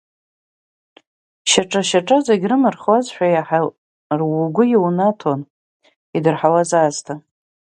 [1.49, 3.59] Шьаҿа-шьаҿа зегь рымырхуазшәа иаҳа
[4.41, 5.41] угәы иунаҭон,
[6.15, 7.13] идырҳауаз аасҭа.